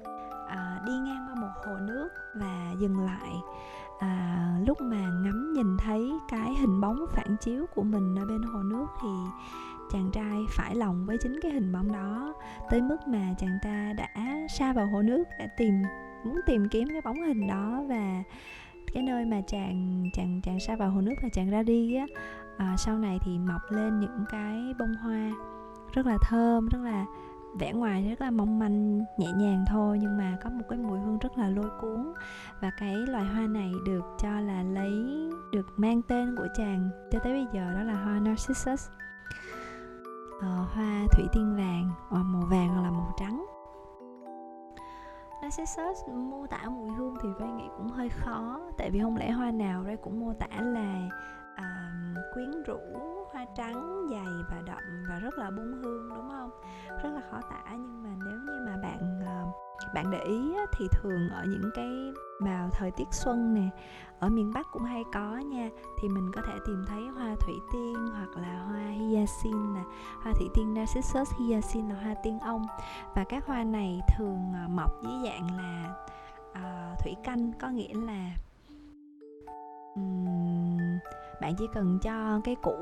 à, 0.49 0.81
đi 0.87 0.93
ngang 0.93 1.27
qua 1.29 1.35
một 1.35 1.53
hồ 1.67 1.77
nước 1.79 2.09
và 2.35 2.73
dừng 2.81 3.01
lại 3.01 3.33
à, 3.99 4.59
lúc 4.67 4.81
mà 4.81 5.01
ngắm 5.01 5.53
nhìn 5.53 5.77
thấy 5.79 6.13
cái 6.29 6.55
hình 6.61 6.81
bóng 6.81 7.07
phản 7.13 7.37
chiếu 7.41 7.67
của 7.75 7.83
mình 7.83 8.17
ở 8.19 8.25
bên 8.27 8.43
hồ 8.43 8.63
nước 8.63 8.87
thì 9.03 9.09
chàng 9.93 10.11
trai 10.13 10.47
phải 10.51 10.75
lòng 10.75 11.07
với 11.07 11.17
chính 11.23 11.41
cái 11.43 11.53
hình 11.53 11.73
bóng 11.73 11.93
đó 11.93 12.35
tới 12.71 12.83
mức 12.83 12.97
mà 13.07 13.35
chàng 13.39 13.59
ta 13.63 13.93
đã 13.97 14.35
xa 14.59 14.73
vào 14.73 14.87
hồ 14.87 15.03
nước 15.03 15.25
đã 15.39 15.47
tìm 15.57 15.83
muốn 16.25 16.41
tìm 16.47 16.69
kiếm 16.69 16.89
cái 16.89 17.01
bóng 17.01 17.23
hình 17.23 17.47
đó 17.47 17.83
và 17.89 18.23
cái 18.95 19.03
nơi 19.03 19.25
mà 19.25 19.41
chàng 19.47 20.11
chàng 20.13 20.41
chàng 20.43 20.61
sa 20.61 20.77
vào 20.77 20.91
hồ 20.91 21.01
nước 21.01 21.15
và 21.23 21.29
chàng 21.29 21.51
ra 21.51 21.63
đi 21.63 21.95
á. 21.95 22.07
À, 22.57 22.77
sau 22.79 22.99
này 22.99 23.19
thì 23.23 23.39
mọc 23.39 23.61
lên 23.71 24.01
những 24.01 24.25
cái 24.31 24.75
bông 24.79 24.95
hoa 24.95 25.33
rất 25.93 26.07
là 26.07 26.19
thơm 26.23 26.69
rất 26.69 26.79
là 26.83 27.07
vẻ 27.59 27.73
ngoài 27.73 28.09
rất 28.09 28.21
là 28.21 28.31
mong 28.31 28.59
manh 28.59 28.99
nhẹ 28.99 29.33
nhàng 29.37 29.65
thôi 29.69 29.99
nhưng 30.01 30.19
mà 30.19 30.37
có 30.45 30.51
một 30.51 30.65
cái 30.69 30.79
mùi 30.79 30.99
hương 30.99 31.19
rất 31.19 31.39
là 31.39 31.49
lôi 31.49 31.71
cuốn. 31.81 32.13
Và 32.61 32.71
cái 32.79 32.95
loài 32.95 33.25
hoa 33.25 33.47
này 33.47 33.73
được 33.87 34.05
cho 34.19 34.41
là 34.41 34.63
lấy 34.63 34.93
được 35.53 35.67
mang 35.77 36.03
tên 36.03 36.37
của 36.37 36.47
chàng 36.57 36.91
cho 37.13 37.19
tới 37.19 37.33
bây 37.33 37.47
giờ 37.53 37.73
đó 37.75 37.83
là 37.83 37.95
hoa 37.95 38.21
narcissus. 38.21 38.89
Ờ, 40.41 40.67
hoa 40.75 41.07
thủy 41.13 41.25
tiên 41.33 41.57
vàng 41.57 41.91
hoặc 42.09 42.23
màu 42.23 42.43
vàng 42.51 42.69
hoặc 42.69 42.83
là 42.83 42.91
màu 42.91 43.13
trắng. 43.19 43.47
Narcissus 45.45 45.99
mô 46.09 46.47
tả 46.47 46.69
mùi 46.69 46.91
hương 46.91 47.17
thì 47.23 47.29
Ray 47.39 47.49
nghĩ 47.49 47.65
cũng 47.77 47.89
hơi 47.89 48.09
khó 48.09 48.61
Tại 48.79 48.91
vì 48.91 49.01
không 49.01 49.17
lẽ 49.17 49.31
hoa 49.31 49.51
nào 49.51 49.85
Ray 49.85 49.97
cũng 49.97 50.21
mô 50.21 50.33
tả 50.35 50.61
là 50.61 51.09
uh, 51.53 52.35
quyến 52.35 52.63
rũ, 52.63 52.81
hoa 53.33 53.47
trắng, 53.57 54.07
dày 54.11 54.27
và 54.51 54.63
đậm 54.67 55.05
và 55.09 55.19
rất 55.19 55.39
là 55.39 55.51
bung 55.51 55.73
hương 55.83 56.09
đúng 56.09 56.29
không? 56.31 56.51
Rất 57.03 57.11
là 57.15 57.21
khó 57.31 57.41
tả 57.51 57.63
nhưng 57.71 58.03
mà 58.03 58.11
nếu 58.25 58.39
như 58.39 58.67
mà 58.67 58.77
bạn 58.83 59.21
uh, 59.21 59.24
bạn 59.95 60.11
để 60.11 60.21
ý 60.21 60.55
thì 60.77 60.89
thường 60.93 61.29
ở 61.29 61.45
những 61.45 61.71
cái 61.75 62.13
vào 62.41 62.69
thời 62.73 62.91
tiết 62.91 63.09
xuân 63.11 63.55
nè 63.55 63.69
ở 64.19 64.29
miền 64.29 64.53
bắc 64.55 64.67
cũng 64.73 64.83
hay 64.83 65.05
có 65.13 65.37
nha. 65.37 65.71
Thì 65.99 66.09
mình 66.09 66.33
có 66.35 66.43
thể 66.43 66.53
tìm 66.67 66.85
thấy 66.89 67.09
hoa 67.09 67.35
thủy 67.41 67.55
tiên 67.73 68.09
hoặc 68.13 68.43
là 68.43 68.65
hoa 68.65 68.89
hyacinth 68.89 69.75
nè. 69.75 69.81
Hoa 70.23 70.33
thủy 70.33 70.49
tiên 70.55 70.75
narcissus 70.75 71.33
hyacinth 71.35 71.91
là 71.91 72.01
hoa 72.03 72.15
tiên 72.23 72.39
ông. 72.39 72.67
Và 73.15 73.25
các 73.25 73.47
hoa 73.47 73.65
này 73.65 74.01
thường 74.17 74.53
ờ, 74.55 74.69
mọc 74.69 75.03
dưới 75.03 75.13
dạng 75.25 75.57
là 75.57 75.95
uh, 76.51 76.99
thủy 77.05 77.17
canh 77.25 77.53
có 77.61 77.69
nghĩa 77.69 77.95
là 77.95 78.31
um, 79.95 80.79
bạn 81.41 81.55
chỉ 81.59 81.67
cần 81.75 81.99
cho 82.03 82.41
cái 82.45 82.55
củ 82.55 82.77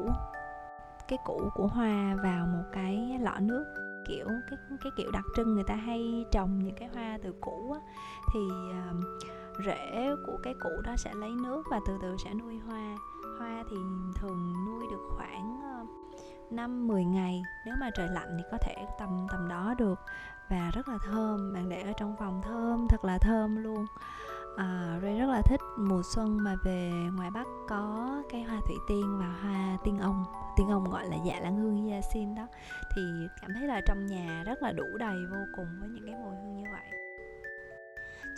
cái 1.09 1.19
củ 1.25 1.51
của 1.55 1.67
hoa 1.67 2.15
vào 2.23 2.47
một 2.47 2.65
cái 2.73 3.19
lọ 3.21 3.35
nước 3.41 3.65
kiểu 4.09 4.27
cái 4.51 4.59
cái 4.83 4.93
kiểu 4.97 5.11
đặc 5.11 5.25
trưng 5.37 5.55
người 5.55 5.65
ta 5.65 5.75
hay 5.75 6.25
trồng 6.33 6.59
những 6.59 6.75
cái 6.75 6.89
hoa 6.95 7.19
từ 7.23 7.33
củ 7.41 7.73
á, 7.73 7.81
thì 8.33 8.41
uh, 8.41 9.05
rễ 9.67 10.15
của 10.27 10.39
cái 10.43 10.55
củ 10.61 10.71
đó 10.85 10.97
sẽ 10.97 11.15
lấy 11.15 11.31
nước 11.31 11.63
và 11.71 11.81
từ 11.87 11.99
từ 12.03 12.17
sẽ 12.25 12.35
nuôi 12.35 12.59
hoa. 12.59 12.97
Hoa 13.39 13.65
thì 13.71 13.77
thường 14.15 14.65
nuôi 14.67 14.87
được 14.91 15.09
khoảng 15.17 15.61
ờ, 15.63 15.87
năm 16.51 16.89
10 16.89 17.05
ngày. 17.05 17.43
Nếu 17.67 17.75
mà 17.81 17.91
trời 17.91 18.09
lạnh 18.09 18.35
thì 18.39 18.45
có 18.53 18.59
thể 18.61 18.75
tầm 18.99 19.27
tầm 19.33 19.49
đó 19.49 19.75
được. 19.79 20.01
Và 20.51 20.71
rất 20.75 20.89
là 20.89 20.99
thơm 21.05 21.53
bạn 21.53 21.69
để 21.69 21.83
ở 21.83 21.93
trong 21.97 22.17
phòng 22.19 22.43
thơm 22.43 22.87
thật 22.89 23.05
là 23.05 23.19
thơm 23.19 23.57
luôn 23.57 23.87
à, 24.57 24.99
Ray 25.03 25.19
rất 25.19 25.27
là 25.27 25.43
thích 25.43 25.61
mùa 25.79 26.03
xuân 26.15 26.39
mà 26.45 26.57
về 26.65 26.91
ngoài 27.17 27.31
Bắc 27.31 27.47
có 27.69 28.23
cái 28.31 28.43
hoa 28.43 28.61
thủy 28.67 28.77
tiên 28.89 29.19
và 29.19 29.27
hoa 29.27 29.79
tiên 29.85 29.99
ông. 29.99 30.25
Tiên 30.57 30.69
ông 30.69 30.85
gọi 30.91 31.09
là 31.09 31.17
dạ 31.27 31.41
lãng 31.41 31.57
hương 31.57 31.77
hyacinth 31.77 32.37
dạ 32.37 32.43
đó. 32.43 32.49
Thì 32.97 33.03
cảm 33.41 33.51
thấy 33.55 33.67
là 33.67 33.81
trong 33.87 34.07
nhà 34.07 34.43
rất 34.47 34.63
là 34.63 34.73
đủ 34.73 34.87
đầy 34.99 35.17
vô 35.31 35.39
cùng 35.57 35.67
với 35.81 35.89
những 35.89 36.07
cái 36.07 36.15
mùi 36.15 36.35
hương 36.35 36.57
như 36.57 36.65
vậy. 36.73 36.99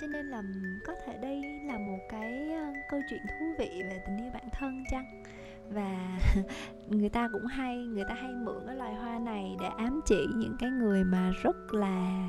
Cho 0.00 0.06
nên 0.06 0.26
là 0.26 0.42
có 0.86 0.94
thể 1.06 1.16
đây 1.16 1.42
là 1.64 1.78
một 1.78 1.98
cái 2.08 2.52
ờ, 2.52 2.72
câu 2.90 3.00
chuyện 3.10 3.20
thú 3.26 3.46
vị 3.58 3.82
về 3.82 4.02
tình 4.06 4.16
yêu 4.16 4.30
bản 4.34 4.48
thân 4.52 4.84
chăng? 4.90 5.22
Và 5.70 6.18
người 6.88 7.08
ta 7.08 7.28
cũng 7.32 7.46
hay 7.46 7.76
người 7.76 8.04
ta 8.08 8.14
hay 8.14 8.32
mượn 8.34 8.62
cái 8.66 8.76
loài 8.76 8.94
hoa 8.94 9.18
này 9.18 9.56
để 9.60 9.66
ám 9.76 10.00
chỉ 10.06 10.26
những 10.36 10.56
cái 10.58 10.70
người 10.70 11.04
mà 11.04 11.30
rất 11.42 11.56
là 11.74 12.28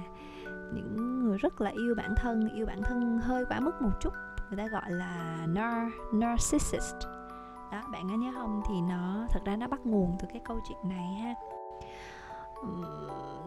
người 1.36 1.40
rất 1.40 1.62
là 1.62 1.70
yêu 1.70 1.96
bản 1.96 2.16
thân 2.16 2.50
yêu 2.50 2.66
bản 2.66 2.84
thân 2.84 3.20
hơi 3.20 3.46
quá 3.46 3.60
mức 3.60 3.82
một 3.82 3.90
chút. 4.02 4.14
Người 4.50 4.58
ta 4.58 4.68
gọi 4.68 4.92
là 4.92 5.46
nar 5.48 5.92
narcissist. 6.14 6.96
Đó 7.72 7.82
bạn 7.92 8.10
có 8.10 8.16
nhớ 8.16 8.32
không? 8.36 8.62
Thì 8.68 8.82
nó 8.82 9.28
thật 9.30 9.40
ra 9.46 9.56
nó 9.56 9.68
bắt 9.68 9.86
nguồn 9.86 10.18
từ 10.20 10.28
cái 10.34 10.42
câu 10.46 10.60
chuyện 10.68 10.78
này 10.84 11.14
ha. 11.14 11.34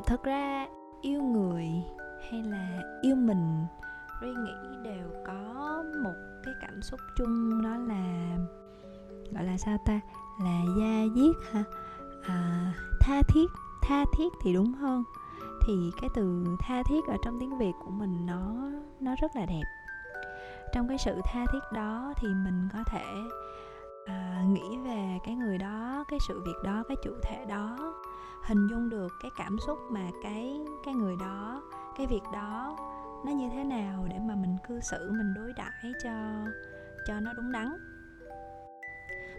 Thật 0.07 0.23
ra 0.23 0.67
yêu 1.01 1.23
người 1.23 1.69
hay 2.31 2.43
là 2.43 2.83
yêu 3.03 3.17
mình 3.17 3.67
Ri 4.21 4.29
nghĩ 4.29 4.79
đều 4.85 5.09
có 5.27 5.83
một 6.05 6.15
cái 6.45 6.55
cảm 6.61 6.83
xúc 6.83 7.01
chung 7.17 7.63
đó 7.63 7.77
là 7.77 8.37
gọi 9.31 9.45
là 9.45 9.57
sao 9.57 9.79
ta? 9.87 10.01
Là 10.41 10.61
da 10.79 11.15
diết 11.15 11.37
ha 11.53 11.65
à, 12.23 12.73
tha 13.01 13.23
thiết 13.29 13.47
tha 13.83 14.05
thiết 14.17 14.29
thì 14.43 14.55
đúng 14.55 14.73
hơn 14.73 15.05
thì 15.69 15.91
cái 16.01 16.11
từ 16.15 16.45
tha 16.59 16.83
thiết 16.83 17.07
ở 17.07 17.17
trong 17.25 17.41
tiếng 17.41 17.59
việt 17.59 17.73
của 17.85 17.91
mình 17.91 18.27
nó 18.27 18.71
nó 19.01 19.15
rất 19.23 19.37
là 19.37 19.47
đẹp. 19.47 19.65
Trong 20.73 20.89
cái 20.89 20.99
sự 20.99 21.21
tha 21.25 21.47
thiết 21.53 21.73
đó 21.75 22.13
thì 22.17 22.29
mình 22.29 22.69
có 22.73 22.79
thể 22.87 23.05
à, 24.07 24.43
nghĩ 24.49 24.79
về 24.85 25.19
cái 25.25 25.35
người 25.35 25.59
đó 25.59 26.05
cái 26.11 26.19
sự 26.29 26.43
việc 26.47 26.57
đó 26.65 26.83
cái 26.89 26.97
chủ 27.05 27.11
thể 27.23 27.45
đó 27.49 27.95
hình 28.45 28.67
dung 28.67 28.91
được 28.91 29.13
cái 29.23 29.31
cảm 29.39 29.59
xúc 29.67 29.79
mà 29.91 30.11
cái 30.23 30.61
cái 30.85 30.95
người 30.95 31.17
đó 31.21 31.63
cái 31.97 32.07
việc 32.07 32.23
đó 32.33 32.77
nó 33.27 33.33
như 33.33 33.49
thế 33.53 33.65
nào 33.65 34.07
để 34.11 34.19
mà 34.29 34.35
mình 34.35 34.57
cư 34.69 34.81
xử 34.81 35.11
mình 35.11 35.35
đối 35.35 35.53
đãi 35.53 35.93
cho 36.05 36.45
cho 37.07 37.21
nó 37.21 37.33
đúng 37.33 37.53
đắn. 37.53 37.69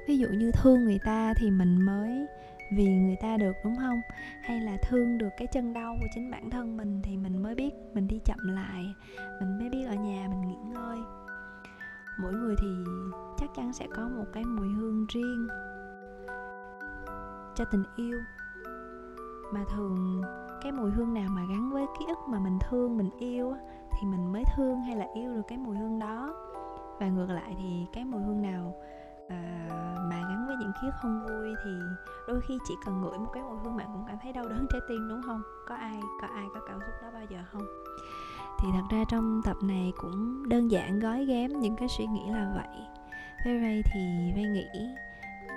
Ví 0.07 0.17
dụ 0.17 0.27
như 0.27 0.51
thương 0.51 0.83
người 0.83 0.99
ta 1.05 1.33
thì 1.37 1.51
mình 1.51 1.81
mới 1.81 2.27
vì 2.71 2.95
người 2.95 3.15
ta 3.21 3.37
được, 3.37 3.53
đúng 3.63 3.75
không? 3.75 4.01
Hay 4.41 4.59
là 4.59 4.77
thương 4.81 5.17
được 5.17 5.29
cái 5.37 5.47
chân 5.47 5.73
đau 5.73 5.95
của 6.01 6.07
chính 6.15 6.31
bản 6.31 6.49
thân 6.49 6.77
mình 6.77 7.01
thì 7.03 7.17
mình 7.17 7.43
mới 7.43 7.55
biết 7.55 7.73
mình 7.93 8.07
đi 8.07 8.19
chậm 8.25 8.37
lại, 8.43 8.83
mình 9.39 9.59
mới 9.59 9.69
biết 9.69 9.85
ở 9.87 9.93
nhà 9.93 10.27
mình 10.29 10.41
nghỉ 10.41 10.57
ngơi. 10.73 10.97
Mỗi 12.21 12.33
người 12.33 12.55
thì 12.61 12.67
chắc 13.37 13.49
chắn 13.55 13.73
sẽ 13.73 13.87
có 13.95 14.09
một 14.17 14.25
cái 14.33 14.43
mùi 14.43 14.67
hương 14.67 15.05
riêng 15.09 15.47
cho 17.55 17.65
tình 17.71 17.83
yêu. 17.95 18.19
Mà 19.53 19.63
thường 19.75 20.21
cái 20.61 20.71
mùi 20.71 20.91
hương 20.91 21.13
nào 21.13 21.29
mà 21.29 21.41
gắn 21.49 21.71
với 21.71 21.85
ký 21.99 22.05
ức 22.07 22.17
mà 22.27 22.39
mình 22.39 22.59
thương, 22.69 22.97
mình 22.97 23.09
yêu 23.19 23.55
thì 23.91 24.07
mình 24.07 24.31
mới 24.31 24.43
thương 24.55 24.81
hay 24.81 24.95
là 24.95 25.07
yêu 25.13 25.33
được 25.33 25.41
cái 25.47 25.57
mùi 25.57 25.77
hương 25.77 25.99
đó. 25.99 26.35
Và 26.99 27.07
ngược 27.07 27.29
lại 27.29 27.55
thì 27.57 27.85
cái 27.93 28.05
mùi 28.05 28.21
hương 28.21 28.41
nào 28.41 28.73
à, 29.29 29.69
mà 30.09 30.21
gắn 30.29 30.47
với 30.47 30.55
những 30.55 30.71
ký 30.81 30.87
không 31.01 31.25
vui 31.27 31.55
thì 31.63 31.71
đôi 32.27 32.41
khi 32.41 32.57
chỉ 32.67 32.73
cần 32.85 33.01
ngửi 33.01 33.17
một 33.17 33.29
cái 33.33 33.43
mùi 33.43 33.57
hương 33.63 33.77
bạn 33.77 33.87
cũng 33.93 34.03
cảm 34.07 34.17
thấy 34.23 34.33
đau 34.33 34.47
đớn 34.47 34.65
trái 34.69 34.81
tim 34.89 35.09
đúng 35.09 35.21
không? 35.21 35.41
Có 35.67 35.75
ai 35.75 35.99
có 36.21 36.27
ai 36.27 36.45
có 36.53 36.59
cảm 36.67 36.79
xúc 36.79 36.95
đó 37.01 37.07
bao 37.13 37.23
giờ 37.29 37.39
không? 37.51 37.61
Thì 38.59 38.67
thật 38.73 38.83
ra 38.89 39.03
trong 39.09 39.41
tập 39.45 39.57
này 39.63 39.93
cũng 39.97 40.49
đơn 40.49 40.71
giản 40.71 40.99
gói 40.99 41.25
ghém 41.25 41.59
những 41.59 41.75
cái 41.75 41.87
suy 41.87 42.05
nghĩ 42.05 42.29
là 42.29 42.51
vậy. 42.55 42.77
Với 43.45 43.59
Ray 43.61 43.81
thì 43.93 44.31
Ray 44.35 44.45
nghĩ 44.45 44.67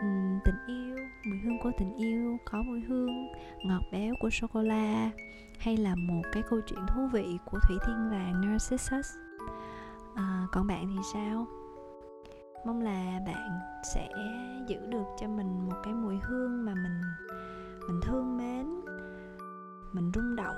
um, 0.02 0.38
tình 0.44 0.66
yêu 0.66 0.96
mùi 1.24 1.38
hương 1.38 1.58
của 1.62 1.70
tình 1.78 1.96
yêu 1.96 2.38
có 2.44 2.62
mùi 2.62 2.80
hương 2.80 3.32
ngọt 3.64 3.82
béo 3.92 4.14
của 4.20 4.30
sô 4.30 4.46
cô 4.52 4.62
la 4.62 5.10
hay 5.58 5.76
là 5.76 5.94
một 5.94 6.22
cái 6.32 6.42
câu 6.50 6.60
chuyện 6.66 6.80
thú 6.88 7.06
vị 7.12 7.38
của 7.44 7.58
thủy 7.68 7.76
thiên 7.86 8.10
vàng 8.10 8.40
narcissus. 8.40 9.16
À, 10.14 10.46
còn 10.52 10.66
bạn 10.66 10.86
thì 10.88 11.02
sao? 11.12 11.46
Mong 12.66 12.80
là 12.80 13.20
bạn 13.26 13.60
sẽ 13.82 14.08
giữ 14.66 14.86
được 14.86 15.06
cho 15.20 15.28
mình 15.28 15.66
một 15.68 15.76
cái 15.84 15.94
mùi 15.94 16.18
hương 16.22 16.64
mà 16.64 16.74
mình 16.74 17.00
mình 17.88 18.00
thương 18.02 18.36
mến 18.36 18.66
mình 19.92 20.10
rung 20.14 20.36
động 20.36 20.56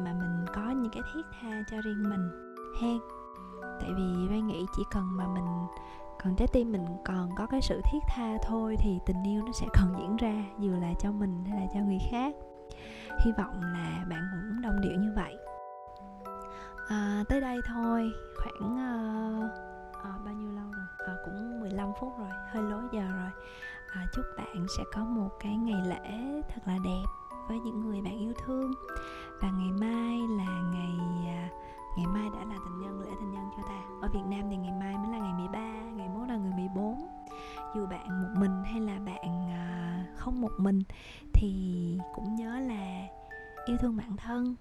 mà 0.00 0.12
mình 0.12 0.46
có 0.54 0.70
những 0.70 0.92
cái 0.92 1.02
thiết 1.14 1.26
tha 1.40 1.62
cho 1.70 1.76
riêng 1.84 2.10
mình. 2.10 2.52
Hen 2.80 2.98
tại 3.80 3.90
vì 3.96 4.28
Ray 4.30 4.40
nghĩ 4.40 4.66
chỉ 4.76 4.82
cần 4.90 5.16
mà 5.16 5.26
mình 5.26 5.66
còn 6.22 6.36
trái 6.36 6.48
tim 6.52 6.72
mình 6.72 6.86
còn 7.04 7.30
có 7.36 7.46
cái 7.46 7.60
sự 7.62 7.80
thiết 7.92 7.98
tha 8.08 8.38
thôi 8.42 8.76
thì 8.78 8.98
tình 9.06 9.22
yêu 9.22 9.42
nó 9.46 9.52
sẽ 9.52 9.66
còn 9.74 9.94
diễn 9.98 10.16
ra 10.16 10.44
dù 10.58 10.72
là 10.80 10.92
cho 11.00 11.12
mình 11.12 11.44
hay 11.44 11.60
là 11.60 11.66
cho 11.74 11.80
người 11.80 11.98
khác. 12.10 12.34
Hy 13.24 13.32
vọng 13.38 13.60
là 13.62 14.04
bạn 14.08 14.28
cũng 14.32 14.62
đồng 14.62 14.80
điệu 14.80 15.00
như 15.00 15.12
vậy. 15.16 15.36
À, 16.88 17.24
tới 17.28 17.40
đây 17.40 17.58
thôi. 17.66 18.10
Khoảng 18.36 18.74
uh, 18.74 19.50
uh, 19.98 20.24
bao 20.24 20.34
nhiêu 20.34 20.52
lâu? 20.52 20.65
À, 21.06 21.14
cũng 21.24 21.60
15 21.60 21.92
phút 22.00 22.18
rồi 22.18 22.30
hơi 22.52 22.62
lối 22.62 22.82
giờ 22.92 23.00
rồi. 23.00 23.30
À, 23.92 24.06
chúc 24.14 24.24
bạn 24.36 24.66
sẽ 24.76 24.84
có 24.92 25.04
một 25.04 25.28
cái 25.40 25.56
ngày 25.56 25.80
lễ 25.86 26.42
thật 26.48 26.60
là 26.66 26.78
đẹp 26.84 27.04
với 27.48 27.58
những 27.60 27.80
người 27.80 28.00
bạn 28.02 28.18
yêu 28.18 28.32
thương. 28.44 28.72
Và 29.40 29.50
ngày 29.50 29.72
mai 29.80 30.18
là 30.18 30.60
ngày 30.72 30.98
à, 31.26 31.48
ngày 31.96 32.06
mai 32.06 32.28
đã 32.34 32.44
là 32.44 32.56
tình 32.64 32.80
nhân 32.80 33.00
lễ 33.00 33.10
tình 33.20 33.30
nhân 33.30 33.44
cho 33.56 33.62
ta. 33.68 33.82
Ở 34.02 34.08
Việt 34.14 34.24
Nam 34.26 34.42
thì 34.50 34.56
ngày 34.56 34.72
mai 34.80 34.94
mới 34.98 35.12
là 35.12 35.18
ngày 35.18 35.32
13 35.32 35.60
ngày 35.96 36.08
mốt 36.08 36.28
là 36.28 36.36
người 36.36 36.52
14 36.52 37.06
dù 37.74 37.86
bạn 37.86 38.22
một 38.22 38.40
mình 38.40 38.62
hay 38.64 38.80
là 38.80 38.98
bạn 38.98 39.50
à, 39.50 40.04
không 40.16 40.40
một 40.40 40.52
mình 40.58 40.82
thì 41.32 41.50
cũng 42.14 42.34
nhớ 42.34 42.60
là 42.60 43.06
yêu 43.66 43.76
thương 43.76 43.96
bản 43.96 44.16
thân 44.16 44.56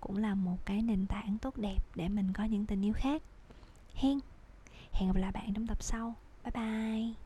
cũng 0.00 0.16
là 0.16 0.34
một 0.34 0.56
cái 0.64 0.82
nền 0.82 1.06
tảng 1.06 1.38
tốt 1.42 1.56
đẹp 1.56 1.78
để 1.94 2.08
mình 2.08 2.32
có 2.32 2.44
những 2.44 2.66
tình 2.66 2.84
yêu 2.84 2.92
khác. 2.96 3.22
Hen! 3.94 4.18
Hẹn 4.94 5.08
gặp 5.08 5.16
lại 5.16 5.32
bạn 5.32 5.54
trong 5.54 5.66
tập 5.66 5.82
sau. 5.82 6.14
Bye 6.44 6.52
bye. 6.54 7.23